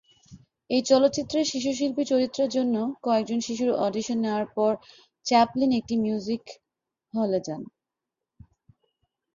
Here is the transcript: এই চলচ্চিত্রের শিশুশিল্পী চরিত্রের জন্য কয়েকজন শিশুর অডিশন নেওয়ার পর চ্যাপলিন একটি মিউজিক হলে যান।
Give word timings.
এই 0.69 0.81
চলচ্চিত্রের 0.89 1.45
শিশুশিল্পী 1.51 2.03
চরিত্রের 2.11 2.49
জন্য 2.49 2.75
কয়েকজন 3.03 3.39
শিশুর 3.47 3.71
অডিশন 3.85 4.17
নেওয়ার 4.21 4.47
পর 4.55 4.71
চ্যাপলিন 5.25 5.71
একটি 5.79 5.95
মিউজিক 6.03 6.43
হলে 7.13 7.39
যান। 7.47 7.61